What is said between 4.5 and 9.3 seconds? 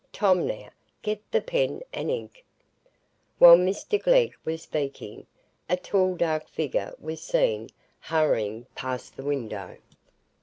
speaking, a tall dark figure was seen hurrying past the